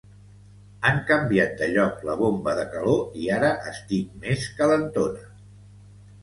[0.87, 5.29] Han canviat de lloc la bomba de calor i ara estic més calentona